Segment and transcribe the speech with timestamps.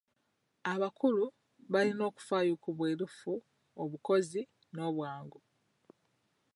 [0.73, 1.23] Abakulu
[1.71, 3.31] balina okufaayo ku bwerufu,
[3.83, 4.41] obukozi
[4.73, 5.39] n'obwangu.